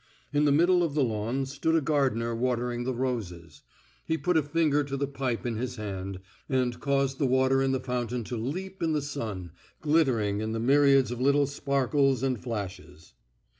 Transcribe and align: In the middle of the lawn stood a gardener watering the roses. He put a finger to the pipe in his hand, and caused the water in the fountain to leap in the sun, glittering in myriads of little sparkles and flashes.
In 0.33 0.45
the 0.45 0.51
middle 0.51 0.81
of 0.81 0.95
the 0.95 1.03
lawn 1.03 1.45
stood 1.45 1.75
a 1.75 1.79
gardener 1.79 2.33
watering 2.33 2.85
the 2.85 2.93
roses. 2.95 3.61
He 4.03 4.17
put 4.17 4.35
a 4.35 4.41
finger 4.41 4.83
to 4.83 4.97
the 4.97 5.05
pipe 5.05 5.45
in 5.45 5.57
his 5.57 5.75
hand, 5.75 6.19
and 6.49 6.79
caused 6.79 7.19
the 7.19 7.27
water 7.27 7.61
in 7.61 7.71
the 7.71 7.79
fountain 7.79 8.23
to 8.23 8.35
leap 8.35 8.81
in 8.81 8.93
the 8.93 9.01
sun, 9.03 9.51
glittering 9.79 10.41
in 10.41 10.53
myriads 10.65 11.11
of 11.11 11.21
little 11.21 11.45
sparkles 11.45 12.23
and 12.23 12.41
flashes. 12.41 13.13